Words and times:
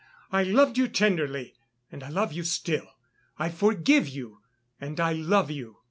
I 0.31 0.41
loved 0.41 0.79
you 0.79 0.87
tenderly 0.87 1.53
and 1.91 2.01
I 2.01 2.09
love 2.09 2.33
you 2.33 2.41
still. 2.41 2.87
I 3.37 3.49
forgive 3.49 4.07
you 4.07 4.39
and 4.79 4.99
I 4.99 5.13
love 5.13 5.51
you. 5.51 5.77